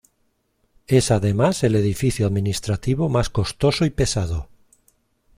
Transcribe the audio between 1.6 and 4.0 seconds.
el edificio administrativo más costoso y